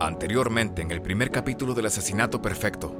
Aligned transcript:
Anteriormente, 0.00 0.82
en 0.82 0.90
el 0.90 1.02
primer 1.02 1.30
capítulo 1.30 1.74
del 1.74 1.86
asesinato 1.86 2.40
perfecto. 2.40 2.94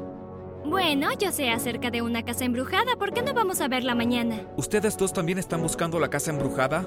Bueno, 0.65 1.09
yo 1.19 1.33
sé 1.33 1.51
acerca 1.51 1.91
de 1.91 2.03
una 2.03 2.25
casa 2.25 2.45
embrujada. 2.45 2.97
¿Por 2.99 3.13
qué 3.13 3.23
no 3.23 3.33
vamos 3.33 3.61
a 3.61 3.69
verla 3.69 3.95
mañana? 3.95 4.43
¿Ustedes 4.57 4.97
dos 4.99 5.13
también 5.13 5.39
están 5.39 5.63
buscando 5.63 5.99
la 6.01 6.09
casa 6.09 6.31
embrujada? 6.31 6.87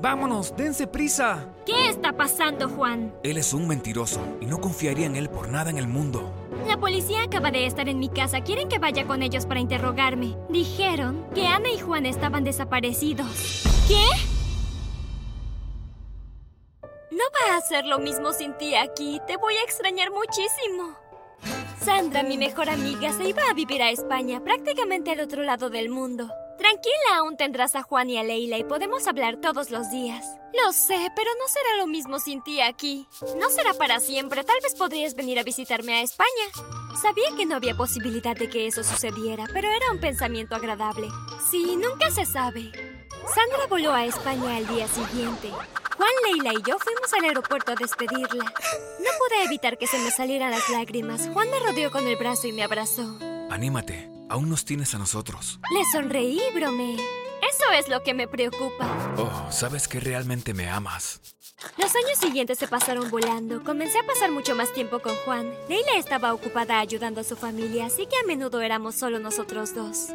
Vámonos, 0.00 0.54
dense 0.56 0.86
prisa. 0.86 1.48
¿Qué 1.66 1.88
está 1.88 2.12
pasando, 2.12 2.68
Juan? 2.68 3.12
Él 3.24 3.36
es 3.36 3.52
un 3.52 3.66
mentiroso 3.66 4.20
y 4.40 4.46
no 4.46 4.60
confiaría 4.60 5.06
en 5.06 5.16
él 5.16 5.28
por 5.28 5.48
nada 5.48 5.70
en 5.70 5.78
el 5.78 5.88
mundo. 5.88 6.32
La 6.68 6.78
policía 6.78 7.24
acaba 7.24 7.50
de 7.50 7.66
estar 7.66 7.88
en 7.88 7.98
mi 7.98 8.08
casa. 8.08 8.42
Quieren 8.42 8.68
que 8.68 8.78
vaya 8.78 9.04
con 9.06 9.22
ellos 9.22 9.44
para 9.46 9.58
interrogarme. 9.58 10.36
Dijeron 10.48 11.26
que 11.34 11.46
Ana 11.48 11.70
y 11.70 11.80
Juan 11.80 12.06
estaban 12.06 12.44
desaparecidos. 12.44 13.64
¿Qué? 13.88 14.37
No 17.18 17.24
va 17.34 17.54
a 17.54 17.56
hacer 17.56 17.84
lo 17.84 17.98
mismo 17.98 18.32
sin 18.32 18.56
ti 18.58 18.76
aquí. 18.76 19.20
Te 19.26 19.36
voy 19.36 19.56
a 19.56 19.64
extrañar 19.64 20.12
muchísimo. 20.12 20.96
Sandra, 21.84 22.22
mi 22.22 22.38
mejor 22.38 22.70
amiga, 22.70 23.12
se 23.12 23.28
iba 23.28 23.42
a 23.50 23.54
vivir 23.54 23.82
a 23.82 23.90
España, 23.90 24.40
prácticamente 24.44 25.10
al 25.10 25.20
otro 25.20 25.42
lado 25.42 25.68
del 25.68 25.88
mundo. 25.88 26.30
Tranquila, 26.58 27.16
aún 27.18 27.36
tendrás 27.36 27.74
a 27.74 27.82
Juan 27.82 28.08
y 28.08 28.18
a 28.18 28.22
Leila 28.22 28.56
y 28.56 28.62
podemos 28.62 29.08
hablar 29.08 29.38
todos 29.40 29.70
los 29.70 29.90
días. 29.90 30.24
Lo 30.64 30.72
sé, 30.72 31.08
pero 31.16 31.30
no 31.40 31.48
será 31.48 31.76
lo 31.78 31.88
mismo 31.88 32.20
sin 32.20 32.40
ti 32.44 32.60
aquí. 32.60 33.08
No 33.36 33.50
será 33.50 33.74
para 33.74 33.98
siempre, 33.98 34.44
tal 34.44 34.58
vez 34.62 34.76
podrías 34.76 35.16
venir 35.16 35.40
a 35.40 35.44
visitarme 35.44 35.94
a 35.94 36.02
España. 36.02 36.28
Sabía 37.02 37.34
que 37.36 37.46
no 37.46 37.56
había 37.56 37.76
posibilidad 37.76 38.36
de 38.36 38.48
que 38.48 38.68
eso 38.68 38.84
sucediera, 38.84 39.46
pero 39.52 39.68
era 39.68 39.90
un 39.92 39.98
pensamiento 39.98 40.54
agradable. 40.54 41.08
Sí, 41.50 41.74
nunca 41.74 42.12
se 42.12 42.24
sabe. 42.26 42.70
Sandra 43.34 43.66
voló 43.68 43.92
a 43.92 44.04
España 44.04 44.56
al 44.56 44.68
día 44.68 44.86
siguiente. 44.86 45.50
Juan, 45.98 46.10
Leila 46.24 46.52
y 46.52 46.62
yo 46.62 46.78
fuimos 46.78 47.12
al 47.12 47.24
aeropuerto 47.24 47.72
a 47.72 47.74
despedirla. 47.74 48.44
No 48.44 49.10
pude 49.18 49.44
evitar 49.44 49.76
que 49.76 49.88
se 49.88 49.98
me 49.98 50.12
salieran 50.12 50.52
las 50.52 50.68
lágrimas. 50.70 51.28
Juan 51.32 51.50
me 51.50 51.58
rodeó 51.58 51.90
con 51.90 52.06
el 52.06 52.16
brazo 52.16 52.46
y 52.46 52.52
me 52.52 52.62
abrazó. 52.62 53.18
Anímate, 53.50 54.08
aún 54.28 54.48
nos 54.48 54.64
tienes 54.64 54.94
a 54.94 54.98
nosotros. 54.98 55.58
Le 55.74 55.84
sonreí, 55.92 56.40
bromé. 56.54 56.94
Eso 56.94 57.64
es 57.76 57.88
lo 57.88 58.04
que 58.04 58.14
me 58.14 58.28
preocupa. 58.28 58.86
Oh, 59.16 59.50
sabes 59.50 59.88
que 59.88 59.98
realmente 59.98 60.54
me 60.54 60.68
amas. 60.68 61.20
Los 61.76 61.92
años 61.96 62.18
siguientes 62.20 62.58
se 62.58 62.68
pasaron 62.68 63.10
volando. 63.10 63.64
Comencé 63.64 63.98
a 63.98 64.06
pasar 64.06 64.30
mucho 64.30 64.54
más 64.54 64.72
tiempo 64.72 65.00
con 65.00 65.16
Juan. 65.24 65.52
Leila 65.68 65.96
estaba 65.96 66.32
ocupada 66.32 66.78
ayudando 66.78 67.22
a 67.22 67.24
su 67.24 67.34
familia, 67.34 67.86
así 67.86 68.06
que 68.06 68.16
a 68.16 68.26
menudo 68.26 68.60
éramos 68.60 68.94
solo 68.94 69.18
nosotros 69.18 69.74
dos. 69.74 70.10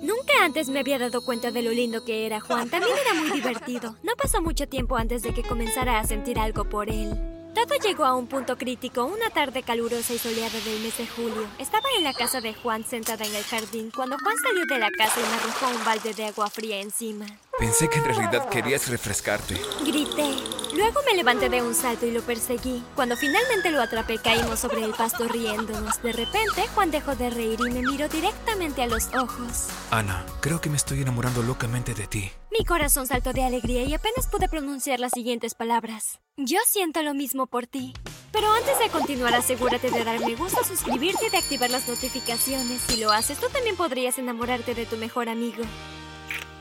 Nunca 0.00 0.32
antes 0.42 0.68
me 0.68 0.80
había 0.80 0.98
dado 0.98 1.22
cuenta 1.22 1.50
de 1.50 1.62
lo 1.62 1.70
lindo 1.70 2.04
que 2.04 2.26
era 2.26 2.40
Juan. 2.40 2.70
También 2.70 2.96
era 2.98 3.14
muy 3.14 3.30
divertido. 3.30 3.96
No 4.02 4.12
pasó 4.16 4.40
mucho 4.40 4.66
tiempo 4.66 4.96
antes 4.96 5.22
de 5.22 5.34
que 5.34 5.42
comenzara 5.42 5.98
a 6.00 6.06
sentir 6.06 6.38
algo 6.38 6.64
por 6.64 6.88
él. 6.88 7.10
Todo 7.54 7.74
llegó 7.82 8.04
a 8.04 8.14
un 8.14 8.26
punto 8.26 8.56
crítico 8.56 9.04
una 9.04 9.28
tarde 9.30 9.62
calurosa 9.62 10.14
y 10.14 10.18
soleada 10.18 10.58
del 10.60 10.80
mes 10.80 10.96
de 10.96 11.06
julio. 11.06 11.46
Estaba 11.58 11.88
en 11.98 12.04
la 12.04 12.14
casa 12.14 12.40
de 12.40 12.54
Juan 12.54 12.84
sentada 12.84 13.24
en 13.24 13.34
el 13.34 13.42
jardín 13.42 13.90
cuando 13.94 14.16
Juan 14.18 14.36
salió 14.42 14.64
de 14.66 14.78
la 14.78 14.90
casa 14.90 15.20
y 15.20 15.28
me 15.28 15.34
arrojó 15.34 15.66
un 15.76 15.84
balde 15.84 16.14
de 16.14 16.26
agua 16.26 16.48
fría 16.48 16.80
encima. 16.80 17.26
Pensé 17.58 17.88
que 17.88 17.98
en 17.98 18.04
realidad 18.04 18.48
querías 18.48 18.88
refrescarte. 18.88 19.60
Grité. 19.84 20.59
Luego 20.74 21.00
me 21.06 21.16
levanté 21.16 21.48
de 21.48 21.62
un 21.62 21.74
salto 21.74 22.06
y 22.06 22.10
lo 22.10 22.22
perseguí. 22.22 22.82
Cuando 22.94 23.16
finalmente 23.16 23.70
lo 23.70 23.80
atrapé, 23.80 24.18
caímos 24.18 24.60
sobre 24.60 24.84
el 24.84 24.92
pasto 24.92 25.26
riéndonos. 25.26 26.00
De 26.02 26.12
repente, 26.12 26.66
Juan 26.74 26.90
dejó 26.90 27.16
de 27.16 27.30
reír 27.30 27.58
y 27.60 27.70
me 27.70 27.82
miró 27.82 28.08
directamente 28.08 28.82
a 28.82 28.86
los 28.86 29.08
ojos. 29.14 29.68
Ana, 29.90 30.24
creo 30.40 30.60
que 30.60 30.70
me 30.70 30.76
estoy 30.76 31.02
enamorando 31.02 31.42
locamente 31.42 31.94
de 31.94 32.06
ti. 32.06 32.30
Mi 32.56 32.64
corazón 32.64 33.06
saltó 33.06 33.32
de 33.32 33.42
alegría 33.42 33.82
y 33.84 33.94
apenas 33.94 34.28
pude 34.28 34.48
pronunciar 34.48 35.00
las 35.00 35.12
siguientes 35.12 35.54
palabras. 35.54 36.20
Yo 36.36 36.58
siento 36.66 37.02
lo 37.02 37.14
mismo 37.14 37.46
por 37.46 37.66
ti. 37.66 37.94
Pero 38.32 38.52
antes 38.52 38.78
de 38.78 38.88
continuar, 38.88 39.34
asegúrate 39.34 39.90
de 39.90 40.04
dar 40.04 40.20
me 40.20 40.36
gusta, 40.36 40.62
suscribirte 40.62 41.26
y 41.26 41.30
de 41.30 41.38
activar 41.38 41.70
las 41.70 41.88
notificaciones. 41.88 42.80
Si 42.82 42.96
lo 42.96 43.10
haces, 43.10 43.38
tú 43.38 43.48
también 43.52 43.76
podrías 43.76 44.18
enamorarte 44.18 44.74
de 44.74 44.86
tu 44.86 44.96
mejor 44.96 45.28
amigo. 45.28 45.64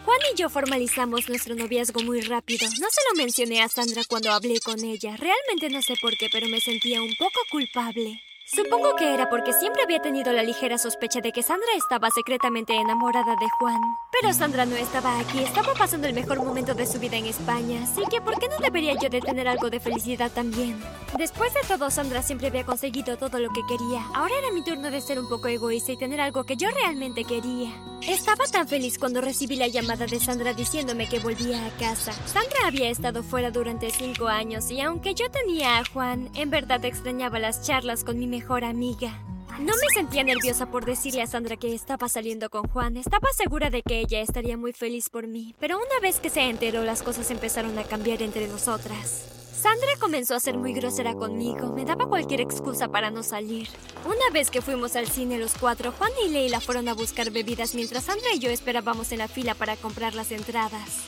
Juan 0.06 0.20
y 0.34 0.38
yo 0.38 0.50
formalizamos 0.50 1.28
nuestro 1.30 1.56
noviazgo 1.56 2.02
muy 2.04 2.22
rápido. 2.22 2.68
No 2.80 2.88
se 2.90 3.02
lo 3.10 3.18
mencioné 3.18 3.62
a 3.62 3.68
Sandra 3.68 4.02
cuando 4.08 4.32
hablé 4.32 4.60
con 4.62 4.84
ella. 4.84 5.18
Realmente 5.18 5.70
no 5.70 5.82
sé 5.82 5.96
por 6.02 6.18
qué, 6.18 6.28
pero 6.32 6.48
me 6.48 6.62
sentía 6.62 7.02
un 7.02 7.14
poco 7.18 7.40
culpable. 7.52 8.22
Supongo 8.52 8.96
que 8.96 9.14
era 9.14 9.30
porque 9.30 9.54
siempre 9.54 9.84
había 9.84 10.02
tenido 10.02 10.34
la 10.34 10.42
ligera 10.42 10.80
sospecha 10.80 11.22
de 11.22 11.32
que 11.32 11.44
Sandra 11.44 11.68
estaba 11.78 12.10
secretamente 12.10 12.74
enamorada 12.74 13.36
de 13.36 13.48
Juan. 13.60 13.80
Pero 14.12 14.34
Sandra 14.34 14.66
no 14.66 14.76
estaba 14.76 15.20
aquí, 15.20 15.38
estaba 15.40 15.76
pasando 15.76 16.08
el 16.08 16.16
mejor 16.16 16.44
momento 16.44 16.74
de 16.74 16.88
su 16.88 17.00
vida 17.00 17.18
en 17.18 17.28
España, 17.28 17.84
así 17.84 18.02
que 18.10 18.22
¿por 18.22 18.40
qué 18.40 18.48
no 18.48 18.58
debería 18.58 18.96
yo 19.00 19.08
tener 19.10 19.48
algo 19.48 19.70
de 19.70 19.80
felicidad 19.80 20.32
también? 20.32 20.82
Después 21.20 21.54
de 21.54 21.60
todo, 21.68 21.92
Sandra 21.92 22.22
siempre 22.22 22.48
había 22.48 22.66
conseguido 22.66 23.18
todo 23.18 23.40
lo 23.40 23.50
que 23.50 23.60
quería. 23.68 24.06
Ahora 24.16 24.38
era 24.38 24.54
mi 24.54 24.64
turno 24.64 24.90
de 24.90 25.02
ser 25.02 25.20
un 25.20 25.28
poco 25.28 25.50
egoísta 25.50 25.92
y 25.92 25.98
tener 25.98 26.22
algo 26.22 26.46
que 26.46 26.56
yo 26.56 26.70
realmente 26.72 27.26
quería. 27.26 27.76
Estaba 28.08 28.46
tan 28.46 28.70
feliz 28.70 28.98
cuando 28.98 29.20
recibí 29.20 29.58
la 29.58 29.68
llamada 29.68 30.06
de 30.06 30.18
Sandra 30.18 30.54
diciéndome 30.54 31.10
que 31.10 31.20
volvía 31.20 31.66
a 31.66 31.72
casa. 31.72 32.14
Sandra 32.26 32.68
había 32.68 32.90
estado 32.90 33.22
fuera 33.22 33.52
durante 33.52 33.90
cinco 33.90 34.30
años 34.30 34.72
y 34.72 34.80
aunque 34.80 35.14
yo 35.14 35.30
tenía 35.30 35.80
a 35.80 35.84
Juan, 35.92 36.32
en 36.36 36.52
verdad 36.52 36.86
extrañaba 36.86 37.38
las 37.38 37.68
charlas 37.68 38.06
con 38.06 38.18
mi 38.18 38.26
mejor 38.26 38.64
amiga. 38.64 39.22
No 39.60 39.74
me 39.74 39.94
sentía 39.94 40.24
nerviosa 40.24 40.72
por 40.72 40.86
decirle 40.86 41.22
a 41.22 41.28
Sandra 41.28 41.58
que 41.58 41.76
estaba 41.76 42.08
saliendo 42.08 42.50
con 42.50 42.66
Juan. 42.70 42.96
Estaba 42.96 43.28
segura 43.36 43.70
de 43.70 43.82
que 43.82 44.00
ella 44.00 44.22
estaría 44.22 44.56
muy 44.56 44.72
feliz 44.72 45.10
por 45.10 45.28
mí. 45.28 45.54
Pero 45.60 45.76
una 45.76 46.00
vez 46.02 46.22
que 46.22 46.30
se 46.30 46.44
enteró, 46.44 46.86
las 46.86 47.04
cosas 47.04 47.30
empezaron 47.30 47.78
a 47.78 47.84
cambiar 47.84 48.22
entre 48.22 48.48
nosotras. 48.48 49.39
Sandra 49.62 49.90
comenzó 50.00 50.36
a 50.36 50.40
ser 50.40 50.58
muy 50.58 50.72
grosera 50.72 51.16
conmigo. 51.16 51.74
Me 51.74 51.84
daba 51.84 52.08
cualquier 52.08 52.40
excusa 52.40 52.88
para 52.88 53.12
no 53.12 53.24
salir. 53.24 53.68
Una 54.06 54.30
vez 54.32 54.50
que 54.50 54.62
fuimos 54.62 54.96
al 54.96 55.08
cine 55.10 55.38
los 55.38 55.54
cuatro, 55.56 55.92
Juan 55.92 56.12
y 56.26 56.30
Leila 56.30 56.62
fueron 56.62 56.88
a 56.88 56.94
buscar 56.94 57.30
bebidas 57.30 57.76
mientras 57.76 58.06
Sandra 58.06 58.34
y 58.34 58.40
yo 58.40 58.50
esperábamos 58.50 59.12
en 59.12 59.18
la 59.18 59.28
fila 59.28 59.56
para 59.56 59.76
comprar 59.76 60.16
las 60.16 60.32
entradas. 60.32 61.02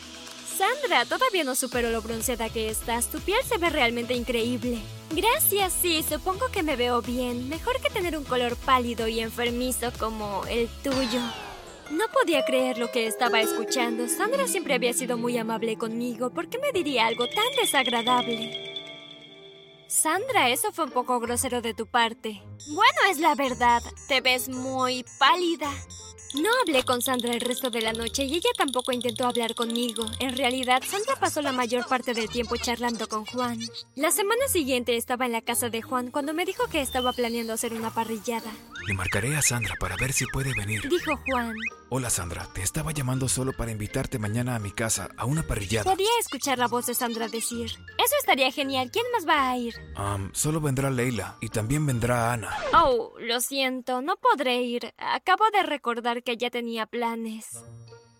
Sandra, 0.58 1.06
todavía 1.06 1.46
no 1.46 1.56
supero 1.56 1.92
lo 1.92 2.02
bronceada 2.02 2.50
que 2.50 2.70
estás. 2.70 3.08
Tu 3.08 3.22
piel 3.22 3.42
se 3.46 3.58
ve 3.58 3.70
realmente 3.70 4.16
increíble. 4.16 4.80
Gracias, 5.12 5.72
sí, 5.82 6.04
supongo 6.04 6.48
que 6.52 6.62
me 6.62 6.76
veo 6.76 7.02
bien. 7.02 7.48
Mejor 7.48 7.80
que 7.80 7.90
tener 7.90 8.18
un 8.18 8.26
color 8.26 8.58
pálido 8.58 9.08
y 9.08 9.22
enfermizo 9.22 9.94
como 9.98 10.44
el 10.48 10.68
tuyo. 10.84 11.22
No 11.92 12.08
podía 12.08 12.46
creer 12.46 12.78
lo 12.78 12.90
que 12.92 13.06
estaba 13.06 13.42
escuchando. 13.42 14.08
Sandra 14.08 14.48
siempre 14.48 14.74
había 14.74 14.94
sido 14.94 15.18
muy 15.18 15.38
amable 15.38 15.78
conmigo. 15.78 16.30
¿Por 16.30 16.48
qué 16.48 16.58
me 16.58 16.72
diría 16.72 17.08
algo 17.08 17.28
tan 17.28 17.46
desagradable? 17.60 18.72
Sandra, 19.88 20.50
eso 20.50 20.72
fue 20.72 20.86
un 20.86 20.92
poco 20.92 21.20
grosero 21.20 21.62
de 21.62 21.74
tu 21.74 21.86
parte. 21.86 22.42
Bueno, 22.74 23.00
es 23.10 23.20
la 23.20 23.36
verdad. 23.36 23.82
Te 24.08 24.22
ves 24.22 24.48
muy 24.48 25.06
pálida. 25.20 25.70
No 26.34 26.50
hablé 26.62 26.84
con 26.84 27.02
Sandra 27.02 27.34
el 27.34 27.42
resto 27.42 27.70
de 27.70 27.82
la 27.82 27.92
noche 27.92 28.24
y 28.24 28.36
ella 28.36 28.50
tampoco 28.58 28.94
intentó 28.94 29.28
hablar 29.28 29.54
conmigo. 29.54 30.06
En 30.20 30.38
realidad, 30.38 30.82
Sandra 30.86 31.16
pasó 31.20 31.42
la 31.42 31.52
mayor 31.52 31.86
parte 31.88 32.14
del 32.14 32.30
tiempo 32.30 32.56
charlando 32.56 33.08
con 33.08 33.26
Juan. 33.26 33.60
La 33.96 34.12
semana 34.12 34.48
siguiente 34.48 34.96
estaba 34.96 35.26
en 35.26 35.34
la 35.34 35.42
casa 35.42 35.70
de 35.70 35.82
Juan 35.82 36.10
cuando 36.10 36.34
me 36.34 36.46
dijo 36.46 36.68
que 36.68 36.82
estaba 36.82 37.12
planeando 37.12 37.52
hacer 37.52 37.74
una 37.74 37.94
parrillada. 37.94 38.50
Le 38.88 38.94
marcaré 38.94 39.36
a 39.36 39.42
Sandra 39.42 39.76
para 39.80 39.96
ver 39.98 40.14
si 40.14 40.26
puede 40.28 40.54
venir. 40.56 40.88
Dijo 40.90 41.20
Juan. 41.28 41.54
Hola 41.90 42.10
Sandra, 42.10 42.48
te 42.54 42.62
estaba 42.62 42.94
llamando 42.94 43.28
solo 43.28 43.52
para 43.52 43.72
invitarte 43.72 44.18
mañana 44.18 44.56
a 44.56 44.60
mi 44.60 44.72
casa 44.72 45.10
a 45.18 45.26
una 45.26 45.44
parrillada. 45.44 45.92
Podía 45.92 46.10
escuchar 46.22 46.58
la 46.58 46.70
voz 46.70 46.86
de 46.86 46.96
Sandra 46.96 47.28
decir, 47.28 47.66
eso 47.66 48.16
estaría 48.18 48.50
genial, 48.50 48.90
¿quién 48.92 49.06
más 49.12 49.28
va 49.28 49.50
a 49.50 49.58
ir? 49.58 49.76
Um, 49.98 50.32
solo 50.34 50.62
vendrá 50.62 50.90
Leila 50.90 51.36
y 51.42 51.50
también 51.50 51.86
vendrá 51.86 52.32
Ana. 52.32 52.56
Oh, 52.74 53.12
lo 53.20 53.42
siento, 53.42 54.02
no 54.02 54.16
podré 54.16 54.62
ir. 54.62 54.94
Acabo 54.98 55.44
de 55.52 55.64
recordar 55.64 56.21
que 56.22 56.38
ya 56.38 56.50
tenía 56.50 56.86
planes. 56.86 57.58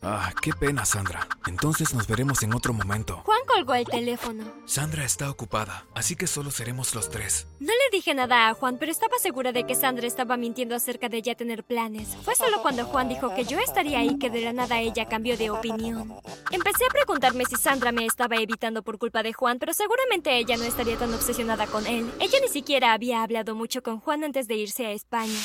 Ah, 0.04 0.34
qué 0.42 0.52
pena, 0.52 0.84
Sandra. 0.84 1.28
Entonces 1.46 1.94
nos 1.94 2.08
veremos 2.08 2.42
en 2.42 2.56
otro 2.56 2.74
momento. 2.74 3.22
Juan 3.24 3.42
colgó 3.48 3.76
el 3.76 3.86
teléfono. 3.86 4.44
Sandra 4.66 5.06
está 5.06 5.30
ocupada, 5.30 5.86
así 5.94 6.16
que 6.16 6.26
solo 6.26 6.50
seremos 6.50 6.96
los 6.96 7.12
tres. 7.12 7.46
No 7.60 7.68
le 7.68 7.96
dije 7.96 8.16
nada 8.16 8.50
a 8.50 8.56
Juan, 8.56 8.78
pero 8.80 8.92
estaba 8.92 9.20
segura 9.20 9.52
de 9.52 9.68
que 9.68 9.76
Sandra 9.76 10.08
estaba 10.08 10.38
mintiendo 10.38 10.74
acerca 10.76 11.08
de 11.08 11.22
ya 11.22 11.36
tener 11.36 11.64
planes. 11.64 12.18
Fue 12.24 12.36
solo 12.36 12.64
cuando 12.64 12.86
Juan 12.86 13.10
dijo 13.10 13.36
que 13.36 13.46
yo 13.46 13.60
estaría 13.60 14.00
ahí 14.00 14.18
que 14.18 14.32
de 14.32 14.42
la 14.42 14.54
nada 14.54 14.80
ella 14.80 15.06
cambió 15.06 15.38
de 15.38 15.52
opinión. 15.52 16.16
Empecé 16.50 16.86
a 16.86 16.94
preguntarme 16.94 17.46
si 17.46 17.58
Sandra 17.58 17.92
me 17.92 18.08
estaba 18.08 18.38
evitando 18.38 18.82
por 18.82 18.98
culpa 18.98 19.22
de 19.22 19.34
Juan, 19.34 19.60
pero 19.60 19.72
seguramente 19.72 20.36
ella 20.36 20.58
no 20.58 20.64
estaría 20.64 20.98
tan 20.98 21.14
obsesionada 21.14 21.68
con 21.68 21.86
él. 21.86 22.12
Ella 22.20 22.40
ni 22.42 22.48
siquiera 22.48 22.94
había 22.94 23.22
hablado 23.22 23.54
mucho 23.54 23.84
con 23.84 24.00
Juan 24.00 24.24
antes 24.24 24.48
de 24.48 24.56
irse 24.56 24.88
a 24.88 24.92
España. 24.94 25.38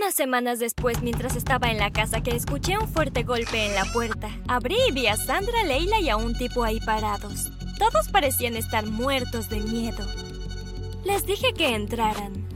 Unas 0.00 0.14
semanas 0.14 0.58
después, 0.58 1.02
mientras 1.02 1.36
estaba 1.36 1.70
en 1.70 1.76
la 1.76 1.90
casa, 1.90 2.22
que 2.22 2.34
escuché 2.34 2.78
un 2.78 2.88
fuerte 2.88 3.22
golpe 3.22 3.66
en 3.66 3.74
la 3.74 3.84
puerta. 3.92 4.30
Abrí 4.48 4.76
y 4.88 4.92
vi 4.92 5.06
a 5.08 5.18
Sandra, 5.18 5.62
Leila 5.62 6.00
y 6.00 6.08
a 6.08 6.16
un 6.16 6.34
tipo 6.38 6.64
ahí 6.64 6.80
parados. 6.80 7.50
Todos 7.78 8.08
parecían 8.08 8.56
estar 8.56 8.86
muertos 8.86 9.50
de 9.50 9.60
miedo. 9.60 10.06
Les 11.04 11.26
dije 11.26 11.52
que 11.52 11.74
entraran. 11.74 12.48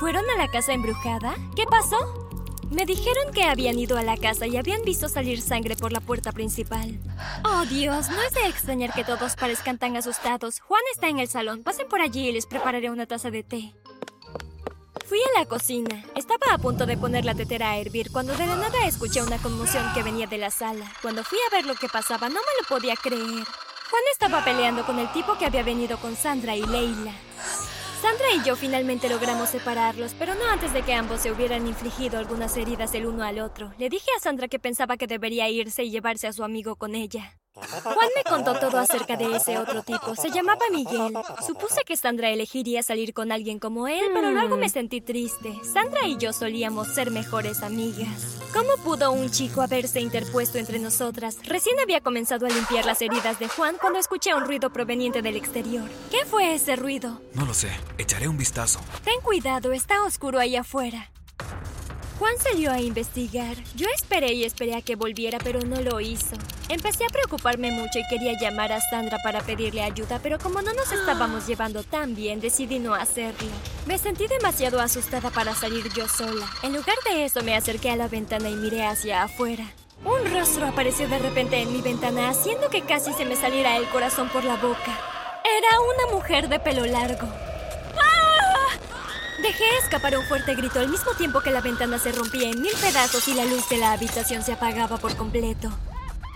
¿Fueron 0.00 0.28
a 0.28 0.36
la 0.36 0.48
casa 0.48 0.72
embrujada? 0.72 1.36
¿Qué 1.54 1.62
pasó? 1.70 2.28
Me 2.68 2.84
dijeron 2.84 3.32
que 3.32 3.44
habían 3.44 3.78
ido 3.78 3.96
a 3.96 4.02
la 4.02 4.16
casa 4.16 4.48
y 4.48 4.56
habían 4.56 4.82
visto 4.82 5.08
salir 5.08 5.40
sangre 5.40 5.76
por 5.76 5.92
la 5.92 6.00
puerta 6.00 6.32
principal. 6.32 6.98
Oh 7.44 7.64
Dios, 7.66 8.08
no 8.08 8.20
es 8.22 8.34
de 8.34 8.48
extrañar 8.48 8.92
que 8.92 9.04
todos 9.04 9.36
parezcan 9.36 9.78
tan 9.78 9.96
asustados. 9.96 10.58
Juan 10.58 10.82
está 10.92 11.08
en 11.08 11.20
el 11.20 11.28
salón. 11.28 11.62
Pasen 11.62 11.86
por 11.88 12.00
allí 12.00 12.26
y 12.26 12.32
les 12.32 12.46
prepararé 12.46 12.90
una 12.90 13.06
taza 13.06 13.30
de 13.30 13.44
té. 13.44 13.72
Fui 15.08 15.20
a 15.20 15.38
la 15.38 15.46
cocina. 15.46 16.04
Estaba 16.16 16.52
a 16.52 16.58
punto 16.58 16.84
de 16.84 16.96
poner 16.96 17.24
la 17.24 17.36
tetera 17.36 17.70
a 17.70 17.78
hervir 17.78 18.10
cuando 18.10 18.36
de 18.36 18.44
la 18.44 18.56
nada 18.56 18.88
escuché 18.88 19.22
una 19.22 19.38
conmoción 19.38 19.84
que 19.94 20.02
venía 20.02 20.26
de 20.26 20.36
la 20.36 20.50
sala. 20.50 20.92
Cuando 21.00 21.22
fui 21.22 21.38
a 21.46 21.54
ver 21.54 21.64
lo 21.64 21.76
que 21.76 21.88
pasaba, 21.88 22.28
no 22.28 22.34
me 22.34 22.60
lo 22.60 22.68
podía 22.68 22.96
creer. 22.96 23.22
Juan 23.22 24.02
estaba 24.10 24.44
peleando 24.44 24.84
con 24.84 24.98
el 24.98 25.10
tipo 25.12 25.38
que 25.38 25.46
había 25.46 25.62
venido 25.62 25.96
con 25.98 26.16
Sandra 26.16 26.56
y 26.56 26.62
Leila. 26.62 27.12
Sandra 28.02 28.32
y 28.34 28.44
yo 28.44 28.56
finalmente 28.56 29.08
logramos 29.08 29.50
separarlos, 29.50 30.12
pero 30.18 30.34
no 30.34 30.44
antes 30.46 30.72
de 30.72 30.82
que 30.82 30.94
ambos 30.94 31.20
se 31.20 31.30
hubieran 31.30 31.68
infligido 31.68 32.18
algunas 32.18 32.56
heridas 32.56 32.92
el 32.94 33.06
uno 33.06 33.22
al 33.22 33.38
otro. 33.38 33.72
Le 33.78 33.88
dije 33.88 34.10
a 34.16 34.20
Sandra 34.20 34.48
que 34.48 34.58
pensaba 34.58 34.96
que 34.96 35.06
debería 35.06 35.48
irse 35.48 35.84
y 35.84 35.90
llevarse 35.92 36.26
a 36.26 36.32
su 36.32 36.42
amigo 36.42 36.74
con 36.74 36.96
ella. 36.96 37.38
Juan 37.56 38.08
me 38.14 38.22
contó 38.22 38.58
todo 38.58 38.78
acerca 38.78 39.16
de 39.16 39.34
ese 39.34 39.56
otro 39.56 39.82
tipo. 39.82 40.14
Se 40.14 40.30
llamaba 40.30 40.60
Miguel. 40.70 41.14
Supuse 41.46 41.82
que 41.86 41.96
Sandra 41.96 42.28
elegiría 42.30 42.82
salir 42.82 43.14
con 43.14 43.32
alguien 43.32 43.58
como 43.58 43.88
él, 43.88 44.04
pero 44.12 44.30
luego 44.30 44.56
me 44.56 44.68
sentí 44.68 45.00
triste. 45.00 45.58
Sandra 45.64 46.06
y 46.06 46.18
yo 46.18 46.32
solíamos 46.32 46.88
ser 46.88 47.10
mejores 47.10 47.62
amigas. 47.62 48.38
¿Cómo 48.52 48.76
pudo 48.84 49.10
un 49.12 49.30
chico 49.30 49.62
haberse 49.62 50.00
interpuesto 50.00 50.58
entre 50.58 50.78
nosotras? 50.78 51.38
Recién 51.44 51.78
había 51.80 52.00
comenzado 52.00 52.46
a 52.46 52.50
limpiar 52.50 52.84
las 52.84 53.00
heridas 53.00 53.38
de 53.38 53.48
Juan 53.48 53.76
cuando 53.80 53.98
escuché 53.98 54.34
un 54.34 54.44
ruido 54.44 54.70
proveniente 54.70 55.22
del 55.22 55.36
exterior. 55.36 55.88
¿Qué 56.10 56.24
fue 56.26 56.54
ese 56.54 56.76
ruido? 56.76 57.20
No 57.34 57.46
lo 57.46 57.54
sé. 57.54 57.70
Echaré 57.98 58.28
un 58.28 58.36
vistazo. 58.36 58.80
Ten 59.04 59.20
cuidado, 59.22 59.72
está 59.72 60.02
oscuro 60.02 60.38
ahí 60.38 60.56
afuera. 60.56 61.10
Juan 62.18 62.34
salió 62.38 62.70
a 62.72 62.80
investigar. 62.80 63.56
Yo 63.74 63.86
esperé 63.94 64.32
y 64.32 64.44
esperé 64.44 64.74
a 64.74 64.80
que 64.80 64.96
volviera, 64.96 65.38
pero 65.38 65.60
no 65.60 65.80
lo 65.82 66.00
hizo. 66.00 66.36
Empecé 66.68 67.04
a 67.04 67.08
preocuparme 67.08 67.70
mucho 67.70 68.00
y 68.00 68.08
quería 68.08 68.32
llamar 68.38 68.72
a 68.72 68.80
Sandra 68.80 69.18
para 69.22 69.40
pedirle 69.40 69.82
ayuda, 69.82 70.18
pero 70.20 70.38
como 70.38 70.62
no 70.62 70.72
nos 70.74 70.90
estábamos 70.90 71.46
llevando 71.48 71.84
tan 71.84 72.16
bien, 72.16 72.40
decidí 72.40 72.80
no 72.80 72.94
hacerlo. 72.94 73.48
Me 73.86 73.98
sentí 73.98 74.26
demasiado 74.26 74.80
asustada 74.80 75.30
para 75.30 75.54
salir 75.54 75.88
yo 75.94 76.08
sola. 76.08 76.46
En 76.64 76.72
lugar 76.72 76.96
de 77.08 77.24
eso, 77.24 77.42
me 77.44 77.54
acerqué 77.54 77.90
a 77.90 77.96
la 77.96 78.08
ventana 78.08 78.48
y 78.48 78.56
miré 78.56 78.84
hacia 78.84 79.22
afuera. 79.22 79.64
Un 80.04 80.30
rostro 80.32 80.66
apareció 80.66 81.08
de 81.08 81.20
repente 81.20 81.60
en 81.60 81.72
mi 81.72 81.82
ventana, 81.82 82.30
haciendo 82.30 82.68
que 82.68 82.82
casi 82.82 83.12
se 83.12 83.24
me 83.24 83.36
saliera 83.36 83.76
el 83.76 83.88
corazón 83.88 84.28
por 84.28 84.42
la 84.42 84.56
boca. 84.56 84.98
Era 85.44 85.80
una 85.80 86.12
mujer 86.12 86.48
de 86.48 86.58
pelo 86.58 86.84
largo. 86.84 87.28
Dejé 89.40 89.64
escapar 89.78 90.16
un 90.16 90.24
fuerte 90.24 90.54
grito 90.56 90.80
al 90.80 90.88
mismo 90.88 91.12
tiempo 91.12 91.40
que 91.40 91.52
la 91.52 91.60
ventana 91.60 92.00
se 92.00 92.10
rompía 92.10 92.48
en 92.48 92.60
mil 92.60 92.72
pedazos 92.80 93.28
y 93.28 93.34
la 93.34 93.44
luz 93.44 93.68
de 93.68 93.76
la 93.76 93.92
habitación 93.92 94.42
se 94.42 94.54
apagaba 94.54 94.96
por 94.96 95.14
completo. 95.14 95.70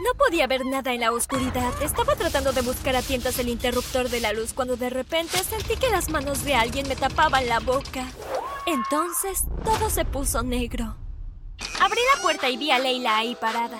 No 0.02 0.14
podía 0.16 0.46
ver 0.46 0.64
nada 0.64 0.94
en 0.94 1.00
la 1.00 1.12
oscuridad. 1.12 1.70
Estaba 1.82 2.16
tratando 2.16 2.52
de 2.52 2.62
buscar 2.62 2.96
a 2.96 3.02
tientas 3.02 3.38
el 3.38 3.48
interruptor 3.48 4.08
de 4.08 4.20
la 4.20 4.32
luz 4.32 4.54
cuando 4.54 4.76
de 4.76 4.88
repente 4.88 5.36
sentí 5.44 5.76
que 5.76 5.90
las 5.90 6.08
manos 6.08 6.42
de 6.42 6.54
alguien 6.54 6.88
me 6.88 6.96
tapaban 6.96 7.46
la 7.46 7.60
boca. 7.60 8.06
Entonces 8.66 9.44
todo 9.62 9.90
se 9.90 10.06
puso 10.06 10.42
negro. 10.42 10.96
Abrí 11.80 12.00
la 12.14 12.22
puerta 12.22 12.48
y 12.48 12.56
vi 12.56 12.70
a 12.70 12.78
Leila 12.78 13.18
ahí 13.18 13.34
parada. 13.34 13.78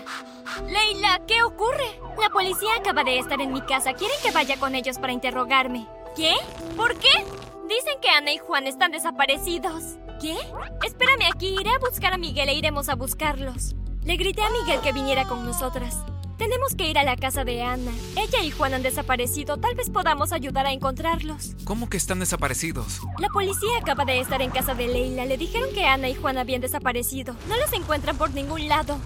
Leila, 0.67 1.23
¿qué 1.27 1.43
ocurre? 1.43 1.99
La 2.21 2.29
policía 2.29 2.77
acaba 2.79 3.03
de 3.03 3.19
estar 3.19 3.41
en 3.41 3.53
mi 3.53 3.63
casa. 3.63 3.95
Quieren 3.95 4.17
que 4.23 4.31
vaya 4.31 4.59
con 4.59 4.75
ellos 4.75 4.99
para 4.99 5.15
interrogarme. 5.15 5.87
¿Qué? 6.15 6.35
¿Por 6.77 6.99
qué? 6.99 7.25
Dicen 7.67 8.01
que 8.03 8.11
Ana 8.11 8.33
y 8.33 8.39
Juan 8.39 8.67
están 8.67 8.93
desaparecidos. 8.93 9.97
¿Qué? 10.21 10.37
Espérame 10.85 11.31
aquí, 11.33 11.57
iré 11.59 11.71
a 11.71 11.79
buscar 11.79 12.13
a 12.13 12.19
Miguel 12.19 12.51
e 12.51 12.55
iremos 12.55 12.91
a 12.91 12.95
buscarlos. 12.95 13.75
Le 14.11 14.17
grité 14.17 14.43
a 14.43 14.51
Miguel 14.51 14.81
que 14.81 14.93
viniera 14.93 15.25
con 15.25 15.47
nosotras. 15.47 15.99
Tenemos 16.37 16.75
que 16.75 16.91
ir 16.91 16.99
a 16.99 17.05
la 17.05 17.15
casa 17.15 17.45
de 17.45 17.62
Ana. 17.62 17.93
Ella 18.17 18.43
y 18.43 18.51
Juan 18.51 18.75
han 18.75 18.83
desaparecido. 18.83 19.57
Tal 19.59 19.77
vez 19.77 19.89
podamos 19.89 20.33
ayudar 20.33 20.67
a 20.67 20.73
encontrarlos. 20.73 21.55
¿Cómo 21.62 21.89
que 21.89 21.97
están 21.97 22.19
desaparecidos? 22.19 22.99
La 23.21 23.29
policía 23.29 23.79
acaba 23.81 24.05
de 24.05 24.19
estar 24.19 24.43
en 24.43 24.51
casa 24.51 24.75
de 24.75 24.89
Leila. 24.89 25.27
Le 25.27 25.39
dijeron 25.39 25.73
que 25.73 25.87
Ana 25.87 26.09
y 26.09 26.17
Juan 26.17 26.39
habían 26.39 26.61
desaparecido. 26.61 27.37
No 27.49 27.57
los 27.57 27.73
encuentran 27.73 28.17
por 28.19 28.35
ningún 28.35 28.67
lado. 28.67 28.99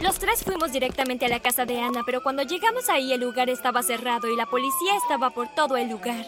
Los 0.00 0.18
tres 0.18 0.42
fuimos 0.42 0.72
directamente 0.72 1.26
a 1.26 1.28
la 1.28 1.40
casa 1.40 1.66
de 1.66 1.78
Ana, 1.82 2.00
pero 2.06 2.22
cuando 2.22 2.42
llegamos 2.42 2.88
ahí 2.88 3.12
el 3.12 3.20
lugar 3.20 3.50
estaba 3.50 3.82
cerrado 3.82 4.26
y 4.30 4.36
la 4.36 4.46
policía 4.46 4.96
estaba 4.96 5.28
por 5.28 5.48
todo 5.54 5.76
el 5.76 5.90
lugar. 5.90 6.24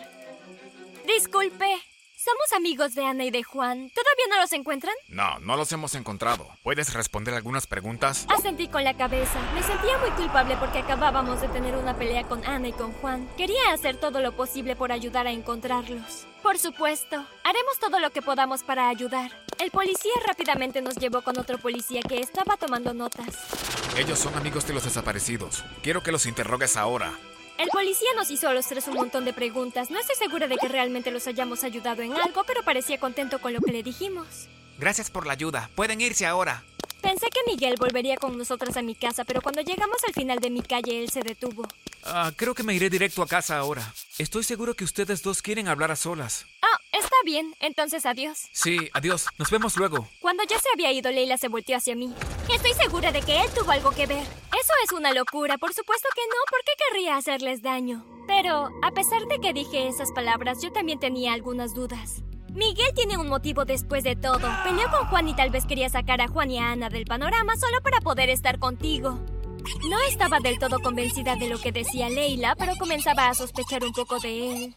Disculpe. 1.07 1.65
Somos 2.19 2.53
amigos 2.53 2.97
de 2.97 3.05
Ana 3.05 3.27
y 3.27 3.31
de 3.31 3.45
Juan. 3.45 3.91
¿Todavía 3.91 4.25
no 4.29 4.41
los 4.41 4.53
encuentran? 4.53 4.93
No, 5.07 5.39
no 5.39 5.57
los 5.57 5.71
hemos 5.71 5.95
encontrado. 5.95 6.49
¿Puedes 6.65 6.93
responder 6.93 7.33
algunas 7.33 7.69
preguntas? 7.69 8.27
Asentí 8.29 8.67
con 8.67 8.83
la 8.83 8.97
cabeza. 8.97 9.39
Me 9.55 9.63
sentía 9.63 9.97
muy 9.99 10.11
culpable 10.11 10.57
porque 10.57 10.81
acabábamos 10.81 11.41
de 11.41 11.47
tener 11.47 11.77
una 11.77 11.97
pelea 11.97 12.25
con 12.25 12.45
Ana 12.45 12.67
y 12.67 12.73
con 12.73 12.93
Juan. 12.95 13.29
Quería 13.37 13.73
hacer 13.73 13.99
todo 13.99 14.21
lo 14.21 14.33
posible 14.33 14.75
por 14.75 14.91
ayudar 14.91 15.29
a 15.29 15.31
encontrarlos. 15.31 16.27
Por 16.43 16.59
supuesto, 16.59 17.25
haremos 17.45 17.79
todo 17.79 18.01
lo 18.01 18.11
que 18.11 18.21
podamos 18.21 18.65
para 18.65 18.89
ayudar. 18.89 19.31
El 19.61 19.71
policía 19.71 20.15
rápidamente 20.27 20.83
nos 20.83 20.97
llevó 20.97 21.23
con 21.23 21.39
otro 21.39 21.59
policía 21.59 22.03
que 22.03 22.19
estaba 22.19 22.57
tomando 22.57 22.93
notas. 22.95 23.29
Ellos 23.97 24.19
son 24.19 24.35
amigos 24.35 24.67
de 24.67 24.75
los 24.75 24.83
desaparecidos. 24.83 25.65
Quiero 25.85 26.03
que 26.03 26.11
los 26.11 26.27
interrogues 26.27 26.77
ahora. 26.77 27.13
El 27.59 27.69
policía 27.71 28.09
nos 28.15 28.31
hizo 28.31 28.49
a 28.49 28.55
los 28.55 28.67
tres 28.69 28.87
un 28.87 28.95
montón 28.95 29.25
de 29.25 29.33
preguntas. 29.33 29.91
No 29.91 29.99
estoy 29.99 30.15
segura 30.15 30.47
de 30.47 30.57
que 30.57 30.69
realmente 30.69 31.11
los 31.11 31.27
hayamos 31.27 31.65
ayudado 31.65 32.03
en 32.03 32.13
algo, 32.13 32.45
pero 32.45 32.63
parecía 32.63 33.01
contento 33.01 33.41
con 33.41 33.53
lo 33.53 33.61
que 33.61 33.73
le 33.73 33.83
dijimos. 33.83 34.47
Gracias 34.79 35.11
por 35.11 35.27
la 35.27 35.33
ayuda. 35.33 35.69
Pueden 35.75 36.01
irse 36.01 36.25
ahora. 36.25 36.63
Pensé 37.03 37.27
que 37.31 37.41
Miguel 37.51 37.75
volvería 37.77 38.17
con 38.17 38.39
nosotras 38.39 38.77
a 38.77 38.83
mi 38.83 38.95
casa, 38.95 39.25
pero 39.25 39.41
cuando 39.41 39.61
llegamos 39.63 39.99
al 40.07 40.15
final 40.15 40.39
de 40.39 40.51
mi 40.51 40.63
calle, 40.63 41.03
él 41.03 41.11
se 41.11 41.21
detuvo. 41.21 41.67
Ah, 42.05 42.31
creo 42.37 42.55
que 42.55 42.63
me 42.63 42.75
iré 42.75 42.91
directo 42.91 43.23
a 43.23 43.27
casa 43.27 43.59
ahora. 43.59 43.93
Estoy 44.19 44.45
seguro 44.45 44.75
que 44.75 44.85
ustedes 44.85 45.23
dos 45.23 45.43
quieren 45.43 45.67
hablar 45.67 45.91
a 45.91 45.97
solas. 45.97 46.47
Bien. 47.25 47.55
Entonces, 47.61 48.07
adiós. 48.07 48.49
Sí, 48.53 48.91
adiós. 48.95 49.27
Nos 49.39 49.51
vemos 49.51 49.77
luego. 49.77 50.09
Cuando 50.21 50.45
ya 50.45 50.59
se 50.59 50.69
había 50.73 50.93
ido, 50.93 51.11
Leila 51.11 51.37
se 51.37 51.49
volteó 51.49 51.77
hacia 51.77 51.95
mí. 51.95 52.15
Estoy 52.53 52.73
segura 52.73 53.13
de 53.13 53.23
que 53.23 53.41
él 53.41 53.49
tuvo 53.55 53.71
algo 53.73 53.91
que 53.91 54.07
ver. 54.07 54.23
Eso 54.23 54.73
es 54.85 54.93
una 54.93 55.13
locura. 55.13 55.59
Por 55.59 55.75
supuesto 55.75 56.09
que 56.15 56.23
no. 56.23 56.37
¿Por 56.51 56.61
qué 56.65 56.73
querría 56.89 57.17
hacerles 57.17 57.63
daño? 57.63 58.05
Pero, 58.27 58.71
a 58.83 58.91
pesar 58.93 59.27
de 59.27 59.41
que 59.41 59.53
dije 59.53 59.89
esas 59.89 60.13
palabras, 60.13 60.63
yo 60.63 60.73
también 60.73 60.99
tenía 60.99 61.33
algunas 61.33 61.75
dudas. 61.75 62.23
Miguel 62.53 62.93
tiene 62.95 63.19
un 63.19 63.29
motivo 63.29 63.65
después 63.65 64.05
de 64.05 64.17
todo. 64.17 64.49
Peleó 64.65 64.91
con 64.91 65.07
Juan 65.09 65.29
y 65.29 65.37
tal 65.37 65.51
vez 65.51 65.67
quería 65.67 65.89
sacar 65.89 66.21
a 66.21 66.29
Juan 66.29 66.51
y 66.51 66.59
a 66.59 66.71
Ana 66.73 66.89
del 66.89 67.05
panorama 67.05 67.57
solo 67.57 67.81
para 67.83 68.01
poder 68.01 68.31
estar 68.31 68.59
contigo. 68.59 69.19
No 69.89 70.01
estaba 70.09 70.41
del 70.41 70.59
todo 70.59 70.81
convencida 70.81 71.37
de 71.37 71.49
lo 71.49 71.61
que 71.61 71.73
decía 71.73 72.09
Leila, 72.09 72.57
pero 72.57 72.75
comenzaba 72.77 73.29
a 73.29 73.35
sospechar 73.35 73.85
un 73.85 73.93
poco 73.93 74.19
de 74.19 74.65
él. 74.65 74.77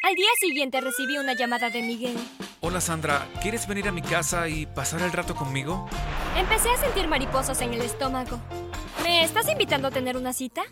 Al 0.00 0.14
día 0.14 0.28
siguiente 0.38 0.80
recibí 0.80 1.18
una 1.18 1.34
llamada 1.34 1.70
de 1.70 1.82
Miguel. 1.82 2.16
Hola 2.60 2.80
Sandra, 2.80 3.28
¿quieres 3.42 3.66
venir 3.66 3.88
a 3.88 3.92
mi 3.92 4.00
casa 4.00 4.48
y 4.48 4.64
pasar 4.64 5.02
el 5.02 5.10
rato 5.10 5.34
conmigo? 5.34 5.88
Empecé 6.36 6.70
a 6.70 6.76
sentir 6.76 7.08
mariposas 7.08 7.60
en 7.62 7.74
el 7.74 7.82
estómago. 7.82 8.38
¿Me 9.02 9.24
estás 9.24 9.48
invitando 9.48 9.88
a 9.88 9.90
tener 9.90 10.16
una 10.16 10.32
cita? 10.32 10.62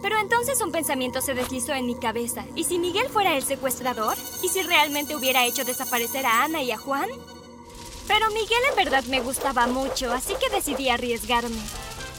Pero 0.00 0.16
entonces 0.16 0.62
un 0.62 0.70
pensamiento 0.70 1.20
se 1.20 1.34
deslizó 1.34 1.74
en 1.74 1.86
mi 1.86 1.98
cabeza. 1.98 2.44
¿Y 2.54 2.64
si 2.64 2.78
Miguel 2.78 3.08
fuera 3.08 3.36
el 3.36 3.42
secuestrador? 3.42 4.16
¿Y 4.44 4.48
si 4.48 4.62
realmente 4.62 5.16
hubiera 5.16 5.44
hecho 5.44 5.64
desaparecer 5.64 6.24
a 6.24 6.44
Ana 6.44 6.62
y 6.62 6.70
a 6.70 6.78
Juan? 6.78 7.08
Pero 8.06 8.28
Miguel 8.28 8.62
en 8.70 8.76
verdad 8.76 9.02
me 9.04 9.20
gustaba 9.20 9.66
mucho, 9.66 10.12
así 10.12 10.34
que 10.40 10.54
decidí 10.54 10.88
arriesgarme. 10.88 11.60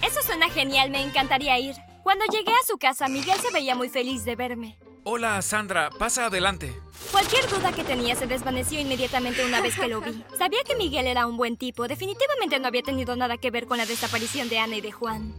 Eso 0.06 0.22
suena 0.24 0.50
genial, 0.50 0.90
me 0.90 1.02
encantaría 1.02 1.58
ir. 1.58 1.76
Cuando 2.04 2.26
llegué 2.26 2.52
a 2.52 2.68
su 2.68 2.78
casa, 2.78 3.08
Miguel 3.08 3.40
se 3.40 3.52
veía 3.52 3.76
muy 3.76 3.88
feliz 3.88 4.26
de 4.26 4.36
verme. 4.36 4.78
Hola 5.04 5.42
Sandra, 5.42 5.90
pasa 5.90 6.28
adelante. 6.28 6.80
Cualquier 7.12 7.50
duda 7.50 7.72
que 7.72 7.84
tenía 7.84 8.16
se 8.16 8.28
desvaneció 8.28 8.80
inmediatamente 8.80 9.44
una 9.44 9.60
vez 9.60 9.76
que 9.76 9.88
lo 9.88 10.00
vi. 10.00 10.24
Sabía 10.38 10.60
que 10.64 10.76
Miguel 10.76 11.08
era 11.08 11.26
un 11.26 11.38
buen 11.38 11.58
tipo. 11.58 11.88
Definitivamente 11.88 12.60
no 12.60 12.68
había 12.68 12.84
tenido 12.84 13.16
nada 13.16 13.38
que 13.38 13.50
ver 13.50 13.66
con 13.66 13.80
la 13.80 13.88
desaparición 13.88 14.48
de 14.48 14.60
Ana 14.60 14.76
y 14.76 14.82
de 14.82 14.92
Juan. 14.92 15.34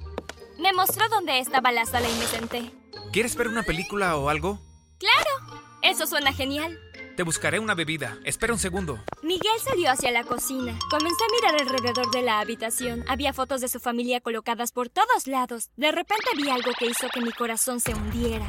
Me 0.58 0.72
mostró 0.72 1.08
dónde 1.08 1.38
estaba 1.38 1.70
la 1.70 1.86
sala 1.86 2.08
y 2.08 2.18
me 2.18 2.26
senté. 2.26 2.72
¿Quieres 3.12 3.36
ver 3.36 3.46
una 3.46 3.62
película 3.62 4.16
o 4.16 4.28
algo? 4.28 4.58
¡Claro! 4.98 5.62
Eso 5.80 6.08
suena 6.08 6.32
genial. 6.32 6.78
Te 7.16 7.22
buscaré 7.22 7.60
una 7.60 7.76
bebida. 7.76 8.18
Espera 8.24 8.52
un 8.52 8.58
segundo. 8.58 8.98
Miguel 9.22 9.60
salió 9.62 9.92
hacia 9.92 10.10
la 10.10 10.24
cocina. 10.24 10.76
Comencé 10.90 11.24
a 11.24 11.34
mirar 11.34 11.60
alrededor 11.60 12.10
de 12.10 12.22
la 12.22 12.40
habitación. 12.40 13.04
Había 13.08 13.32
fotos 13.32 13.60
de 13.60 13.68
su 13.68 13.78
familia 13.78 14.20
colocadas 14.20 14.72
por 14.72 14.88
todos 14.88 15.28
lados. 15.28 15.70
De 15.76 15.92
repente 15.92 16.24
vi 16.36 16.50
algo 16.50 16.72
que 16.76 16.86
hizo 16.86 17.08
que 17.14 17.20
mi 17.20 17.30
corazón 17.30 17.78
se 17.78 17.94
hundiera. 17.94 18.46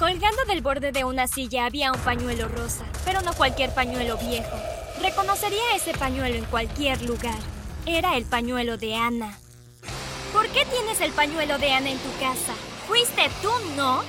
Colgando 0.00 0.46
del 0.46 0.62
borde 0.62 0.92
de 0.92 1.04
una 1.04 1.26
silla 1.26 1.66
había 1.66 1.92
un 1.92 2.00
pañuelo 2.00 2.48
rosa, 2.48 2.86
pero 3.04 3.20
no 3.20 3.34
cualquier 3.34 3.74
pañuelo 3.74 4.16
viejo. 4.16 4.56
Reconocería 5.02 5.76
ese 5.76 5.92
pañuelo 5.92 6.36
en 6.36 6.46
cualquier 6.46 7.02
lugar. 7.02 7.38
Era 7.84 8.16
el 8.16 8.24
pañuelo 8.24 8.78
de 8.78 8.96
Ana. 8.96 9.38
¿Por 10.32 10.48
qué 10.48 10.64
tienes 10.64 11.02
el 11.02 11.12
pañuelo 11.12 11.58
de 11.58 11.72
Ana 11.74 11.90
en 11.90 11.98
tu 11.98 12.10
casa? 12.18 12.54
¿Fuiste 12.88 13.28
tú, 13.42 13.50
no? 13.76 14.02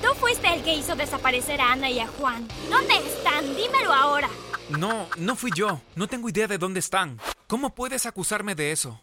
Tú 0.00 0.14
fuiste 0.20 0.54
el 0.54 0.62
que 0.62 0.76
hizo 0.76 0.94
desaparecer 0.94 1.60
a 1.60 1.72
Ana 1.72 1.90
y 1.90 1.98
a 1.98 2.06
Juan. 2.06 2.46
¿Dónde 2.70 2.94
están? 2.98 3.56
Dímelo 3.56 3.92
ahora. 3.92 4.28
No, 4.68 5.08
no 5.16 5.34
fui 5.34 5.50
yo. 5.52 5.80
No 5.96 6.06
tengo 6.06 6.28
idea 6.28 6.46
de 6.46 6.58
dónde 6.58 6.78
están. 6.78 7.18
¿Cómo 7.48 7.74
puedes 7.74 8.06
acusarme 8.06 8.54
de 8.54 8.70
eso? 8.70 9.00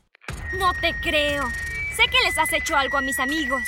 No 0.58 0.72
te 0.80 0.96
creo. 1.02 1.44
Sé 1.98 2.04
que 2.10 2.22
les 2.26 2.38
has 2.38 2.54
hecho 2.54 2.78
algo 2.78 3.00
a 3.00 3.02
mis 3.02 3.20
amigos. 3.20 3.64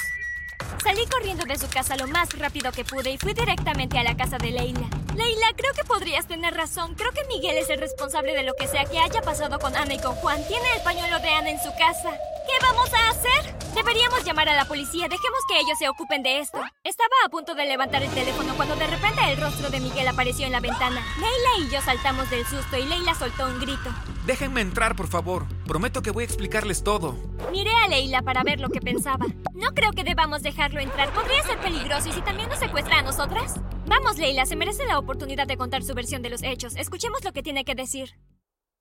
Salí 0.84 1.06
corriendo 1.06 1.46
de 1.46 1.58
su 1.58 1.70
casa 1.70 1.96
lo 1.96 2.08
más 2.10 2.38
rápido 2.38 2.70
que 2.74 2.84
pude 2.84 3.12
y 3.12 3.18
fui 3.18 3.34
directamente 3.34 3.98
a 3.98 4.04
la 4.04 4.18
casa 4.18 4.38
de 4.38 4.52
Leila. 4.52 4.90
Leila, 5.16 5.48
creo 5.56 5.72
que 5.72 5.86
podrías 5.86 6.28
tener 6.28 6.54
razón. 6.54 6.96
Creo 6.96 7.12
que 7.12 7.24
Miguel 7.30 7.58
es 7.58 7.70
el 7.70 7.80
responsable 7.80 8.34
de 8.34 8.44
lo 8.44 8.54
que 8.56 8.68
sea 8.68 8.84
que 8.84 9.00
haya 9.00 9.22
pasado 9.22 9.60
con 9.60 9.74
Ana 9.78 9.94
y 9.94 10.00
con 10.00 10.14
Juan. 10.16 10.46
Tiene 10.46 10.66
el 10.76 10.82
pañuelo 10.82 11.20
de 11.20 11.30
Ana 11.30 11.52
en 11.52 11.60
su 11.60 11.70
casa. 11.80 12.10
¿Qué 12.46 12.66
vamos 12.66 12.94
a 12.94 13.10
hacer? 13.10 13.58
Deberíamos 13.74 14.24
llamar 14.24 14.50
a 14.50 14.56
la 14.56 14.66
policía. 14.66 15.08
Dejemos 15.08 15.40
que 15.48 15.60
ellos 15.60 15.78
se 15.80 15.90
ocupen 15.90 16.22
de 16.24 16.40
esto. 16.40 16.60
Estaba 16.84 17.10
a 17.26 17.30
punto 17.30 17.56
de 17.56 17.66
levantar 17.66 18.04
el 18.04 18.12
teléfono 18.12 18.54
cuando 18.56 18.76
de 18.76 18.88
repente 18.88 19.22
el 19.32 19.42
rostro 19.42 19.70
de 19.70 19.80
Miguel 19.80 20.08
apareció 20.08 20.46
en 20.46 20.52
la 20.52 20.60
ventana. 20.60 21.04
Leila 21.16 21.68
y 21.68 21.72
yo 21.72 21.82
saltamos 21.82 22.30
del 22.30 22.46
susto 22.46 22.78
y 22.78 22.86
Leila 22.86 23.16
soltó 23.16 23.48
un 23.48 23.60
grito. 23.60 23.90
Déjenme 24.26 24.62
entrar, 24.62 24.96
por 24.96 25.08
favor. 25.08 25.46
Prometo 25.66 26.02
que 26.02 26.12
voy 26.12 26.24
a 26.24 26.28
explicarles 26.28 26.84
todo. 26.84 27.16
Miré 27.52 27.72
a 27.84 27.88
Leila 27.88 28.22
para 28.22 28.44
ver 28.44 28.60
lo 28.60 28.70
que 28.70 28.80
pensaba. 28.80 29.26
No 29.54 29.72
creo 29.74 29.92
que 29.92 30.04
debamos 30.04 30.44
dejarlo 30.44 30.80
entrar. 30.80 31.14
Podría 31.14 31.44
ser 31.44 31.60
peligroso 31.60 32.10
y 32.10 32.14
si 32.14 32.22
también 32.22 32.50
nos 32.50 32.60
secuestra 32.60 33.00
a 33.00 33.02
nosotras. 33.02 33.56
Vamos, 33.86 34.18
Leila, 34.18 34.46
se 34.46 34.56
merece 34.56 34.86
la 34.86 35.00
oportunidad 35.00 35.48
de 35.48 35.58
contar 35.58 35.84
su 35.84 35.94
versión 35.94 36.22
de 36.22 36.30
los 36.30 36.44
hechos. 36.44 36.76
Escuchemos 36.76 37.24
lo 37.24 37.34
que 37.34 37.44
tiene 37.44 37.66
que 37.66 37.76
decir. 37.76 38.16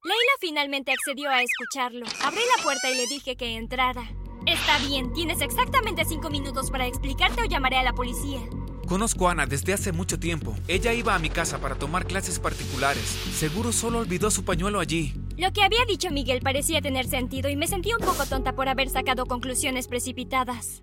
Leila 0.05 0.33
finalmente 0.41 0.91
accedió 0.91 1.31
a 1.31 1.43
escucharlo. 1.43 2.05
Abrí 2.25 2.41
la 2.57 2.63
puerta 2.65 2.91
y 2.91 2.97
le 2.97 3.07
dije 3.07 3.37
que 3.37 3.57
entrara. 3.57 4.03
Está 4.47 4.79
bien, 4.79 5.13
tienes 5.13 5.41
exactamente 5.41 6.05
cinco 6.05 6.29
minutos 6.29 6.73
para 6.73 6.89
explicarte 6.89 7.43
o 7.43 7.45
llamaré 7.45 7.77
a 7.77 7.85
la 7.85 7.93
policía. 7.93 8.41
Conozco 8.89 9.29
a 9.29 9.31
Ana 9.31 9.47
desde 9.47 9.73
hace 9.73 9.93
mucho 9.93 10.19
tiempo. 10.19 10.57
Ella 10.67 10.93
iba 10.93 11.15
a 11.15 11.21
mi 11.21 11.31
casa 11.31 11.61
para 11.61 11.77
tomar 11.77 12.05
clases 12.05 12.41
particulares. 12.41 13.17
Seguro 13.33 13.71
solo 13.71 14.01
olvidó 14.01 14.33
su 14.33 14.45
pañuelo 14.45 14.81
allí. 14.81 15.15
Lo 15.37 15.53
que 15.53 15.63
había 15.63 15.85
dicho 15.87 16.11
Miguel 16.11 16.41
parecía 16.43 16.83
tener 16.83 17.07
sentido 17.07 17.49
y 17.49 17.55
me 17.55 17.69
sentí 17.69 17.93
un 17.93 18.05
poco 18.05 18.27
tonta 18.27 18.57
por 18.57 18.69
haber 18.69 18.91
sacado 18.91 19.27
conclusiones 19.27 19.87
precipitadas. 19.87 20.83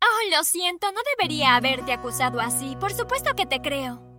Oh, 0.00 0.34
lo 0.34 0.42
siento, 0.44 0.90
no 0.92 1.00
debería 1.18 1.56
haberte 1.56 1.92
acusado 1.92 2.40
así. 2.40 2.74
Por 2.80 2.94
supuesto 2.94 3.34
que 3.36 3.44
te 3.44 3.60
creo. 3.60 4.09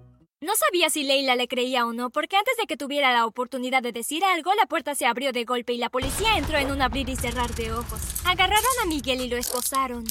No 0.43 0.53
sabía 0.55 0.89
si 0.89 1.03
Leila 1.03 1.36
le 1.36 1.48
creía 1.48 1.86
o 1.86 1.93
no, 1.93 2.10
porque 2.10 2.36
antes 2.36 2.57
de 2.57 2.65
que 2.65 2.75
tuviera 2.75 3.13
la 3.13 3.27
oportunidad 3.27 3.83
de 3.83 3.91
decir 3.91 4.24
algo, 4.25 4.51
la 4.55 4.65
puerta 4.65 4.95
se 4.95 5.05
abrió 5.05 5.31
de 5.31 5.45
golpe 5.45 5.74
y 5.74 5.77
la 5.77 5.91
policía 5.91 6.36
entró 6.36 6.57
en 6.57 6.71
un 6.71 6.81
abrir 6.81 7.07
y 7.10 7.15
cerrar 7.15 7.53
de 7.53 7.71
ojos. 7.71 8.01
Agarraron 8.25 8.63
a 8.81 8.88
Miguel 8.88 9.21
y 9.21 9.29
lo 9.29 9.38
esposaron. 9.38 10.03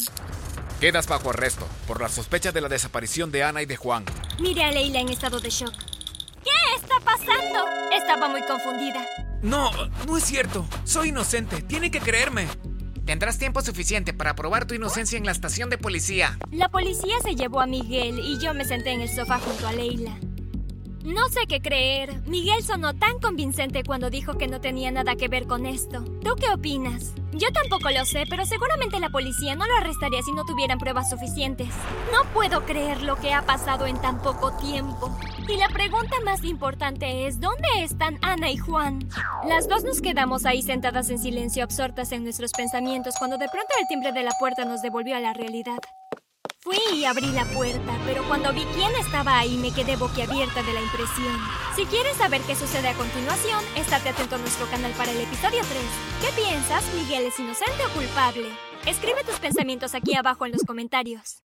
Quedas 0.80 1.08
bajo 1.08 1.30
arresto 1.30 1.66
por 1.88 2.00
la 2.00 2.08
sospecha 2.08 2.52
de 2.52 2.60
la 2.60 2.68
desaparición 2.68 3.32
de 3.32 3.42
Ana 3.42 3.60
y 3.62 3.66
de 3.66 3.74
Juan. 3.74 4.04
Miré 4.38 4.62
a 4.62 4.70
Leila 4.70 5.00
en 5.00 5.08
estado 5.08 5.40
de 5.40 5.50
shock. 5.50 5.74
¿Qué 6.44 6.76
está 6.76 7.00
pasando? 7.00 7.64
Estaba 7.92 8.28
muy 8.28 8.42
confundida. 8.42 9.04
No, 9.42 9.72
no 10.06 10.16
es 10.16 10.22
cierto. 10.22 10.64
Soy 10.84 11.08
inocente. 11.08 11.60
Tiene 11.62 11.90
que 11.90 11.98
creerme. 11.98 12.46
Tendrás 13.10 13.38
tiempo 13.38 13.60
suficiente 13.60 14.12
para 14.12 14.36
probar 14.36 14.66
tu 14.66 14.74
inocencia 14.74 15.18
en 15.18 15.26
la 15.26 15.32
estación 15.32 15.68
de 15.68 15.78
policía. 15.78 16.38
La 16.52 16.68
policía 16.68 17.16
se 17.24 17.34
llevó 17.34 17.60
a 17.60 17.66
Miguel 17.66 18.20
y 18.20 18.38
yo 18.38 18.54
me 18.54 18.64
senté 18.64 18.92
en 18.92 19.00
el 19.00 19.08
sofá 19.08 19.40
junto 19.40 19.66
a 19.66 19.72
Leila. 19.72 20.16
No 21.04 21.28
sé 21.30 21.46
qué 21.48 21.62
creer. 21.62 22.20
Miguel 22.26 22.62
sonó 22.62 22.94
tan 22.94 23.18
convincente 23.20 23.84
cuando 23.84 24.10
dijo 24.10 24.36
que 24.36 24.48
no 24.48 24.60
tenía 24.60 24.90
nada 24.90 25.16
que 25.16 25.28
ver 25.28 25.46
con 25.46 25.64
esto. 25.64 26.04
¿Tú 26.22 26.34
qué 26.38 26.50
opinas? 26.52 27.14
Yo 27.32 27.48
tampoco 27.52 27.88
lo 27.90 28.04
sé, 28.04 28.24
pero 28.28 28.44
seguramente 28.44 29.00
la 29.00 29.08
policía 29.08 29.54
no 29.54 29.66
lo 29.66 29.76
arrestaría 29.76 30.22
si 30.22 30.32
no 30.32 30.44
tuvieran 30.44 30.78
pruebas 30.78 31.08
suficientes. 31.08 31.68
No 32.12 32.30
puedo 32.34 32.66
creer 32.66 33.02
lo 33.02 33.16
que 33.16 33.32
ha 33.32 33.42
pasado 33.42 33.86
en 33.86 33.98
tan 34.02 34.20
poco 34.20 34.52
tiempo. 34.58 35.16
Y 35.48 35.56
la 35.56 35.68
pregunta 35.68 36.16
más 36.24 36.44
importante 36.44 37.26
es, 37.26 37.40
¿dónde 37.40 37.68
están 37.82 38.18
Ana 38.20 38.50
y 38.50 38.58
Juan? 38.58 39.08
Las 39.48 39.68
dos 39.68 39.84
nos 39.84 40.02
quedamos 40.02 40.44
ahí 40.44 40.60
sentadas 40.60 41.08
en 41.08 41.18
silencio, 41.18 41.64
absortas 41.64 42.12
en 42.12 42.24
nuestros 42.24 42.52
pensamientos, 42.52 43.14
cuando 43.18 43.38
de 43.38 43.48
pronto 43.48 43.72
el 43.80 43.86
timbre 43.88 44.12
de 44.12 44.22
la 44.22 44.32
puerta 44.38 44.66
nos 44.66 44.82
devolvió 44.82 45.16
a 45.16 45.20
la 45.20 45.32
realidad. 45.32 45.78
Fui 46.62 46.76
y 46.92 47.06
abrí 47.06 47.28
la 47.28 47.46
puerta, 47.46 47.98
pero 48.04 48.22
cuando 48.28 48.52
vi 48.52 48.64
quién 48.74 48.94
estaba 48.96 49.38
ahí 49.38 49.56
me 49.56 49.72
quedé 49.72 49.96
boquiabierta 49.96 50.62
de 50.62 50.74
la 50.74 50.82
impresión. 50.82 51.34
Si 51.74 51.86
quieres 51.86 52.18
saber 52.18 52.42
qué 52.42 52.54
sucede 52.54 52.88
a 52.88 52.94
continuación, 52.94 53.64
estate 53.76 54.10
atento 54.10 54.34
a 54.34 54.38
nuestro 54.38 54.66
canal 54.66 54.92
para 54.92 55.10
el 55.10 55.22
episodio 55.22 55.62
3. 55.62 55.66
¿Qué 56.20 56.42
piensas? 56.42 56.84
¿Miguel 56.94 57.24
es 57.24 57.40
inocente 57.40 57.82
o 57.86 57.94
culpable? 57.94 58.46
Escribe 58.84 59.24
tus 59.24 59.40
pensamientos 59.40 59.94
aquí 59.94 60.14
abajo 60.14 60.44
en 60.44 60.52
los 60.52 60.62
comentarios. 60.64 61.38